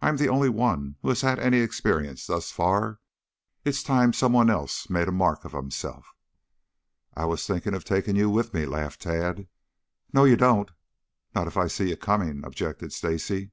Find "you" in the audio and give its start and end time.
8.16-8.30, 10.24-10.36, 11.90-11.98